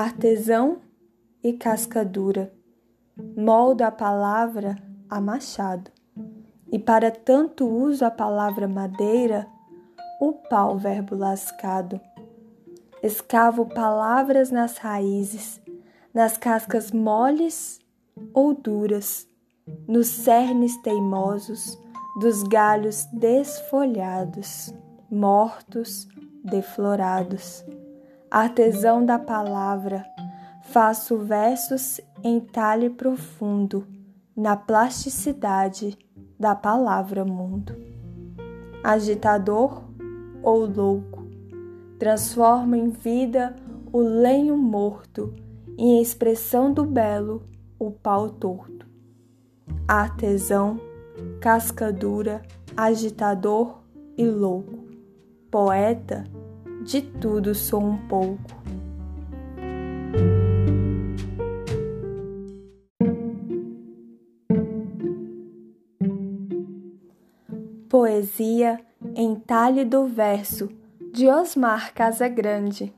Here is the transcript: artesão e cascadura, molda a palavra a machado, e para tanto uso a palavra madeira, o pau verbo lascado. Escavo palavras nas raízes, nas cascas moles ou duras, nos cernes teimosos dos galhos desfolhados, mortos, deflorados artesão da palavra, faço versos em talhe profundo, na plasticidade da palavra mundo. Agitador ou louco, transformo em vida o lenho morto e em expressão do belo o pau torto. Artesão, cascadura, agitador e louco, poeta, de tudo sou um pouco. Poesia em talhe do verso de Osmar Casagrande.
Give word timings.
artesão 0.00 0.78
e 1.42 1.52
cascadura, 1.52 2.52
molda 3.36 3.88
a 3.88 3.90
palavra 3.90 4.80
a 5.10 5.20
machado, 5.20 5.90
e 6.70 6.78
para 6.78 7.10
tanto 7.10 7.66
uso 7.66 8.04
a 8.04 8.10
palavra 8.10 8.68
madeira, 8.68 9.48
o 10.20 10.32
pau 10.32 10.78
verbo 10.78 11.16
lascado. 11.16 12.00
Escavo 13.02 13.66
palavras 13.66 14.50
nas 14.50 14.76
raízes, 14.78 15.60
nas 16.14 16.36
cascas 16.36 16.92
moles 16.92 17.80
ou 18.32 18.54
duras, 18.54 19.26
nos 19.86 20.06
cernes 20.06 20.76
teimosos 20.82 21.78
dos 22.20 22.42
galhos 22.44 23.04
desfolhados, 23.12 24.72
mortos, 25.10 26.06
deflorados 26.44 27.64
artesão 28.30 29.04
da 29.04 29.18
palavra, 29.18 30.04
faço 30.64 31.18
versos 31.18 32.00
em 32.22 32.40
talhe 32.40 32.90
profundo, 32.90 33.86
na 34.36 34.56
plasticidade 34.56 35.96
da 36.38 36.54
palavra 36.54 37.24
mundo. 37.24 37.74
Agitador 38.84 39.82
ou 40.42 40.66
louco, 40.66 41.26
transformo 41.98 42.76
em 42.76 42.90
vida 42.90 43.56
o 43.92 44.00
lenho 44.00 44.56
morto 44.56 45.34
e 45.76 45.84
em 45.84 46.02
expressão 46.02 46.72
do 46.72 46.84
belo 46.84 47.42
o 47.78 47.90
pau 47.90 48.30
torto. 48.30 48.86
Artesão, 49.86 50.78
cascadura, 51.40 52.42
agitador 52.76 53.80
e 54.16 54.26
louco, 54.26 54.84
poeta, 55.50 56.24
de 56.84 57.02
tudo 57.02 57.54
sou 57.54 57.82
um 57.82 57.96
pouco. 58.08 58.58
Poesia 67.88 68.80
em 69.14 69.34
talhe 69.34 69.84
do 69.84 70.06
verso 70.06 70.68
de 71.12 71.26
Osmar 71.28 71.94
Casagrande. 71.94 72.97